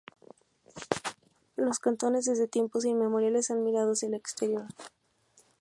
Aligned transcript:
Los 1.57 1.77
cantoneses 1.77 2.39
desde 2.39 2.47
tiempos 2.47 2.85
inmemoriales 2.85 3.51
han 3.51 3.63
mirado 3.63 3.91
hacia 3.91 4.07
el 4.07 4.15
exterior. 4.15 4.65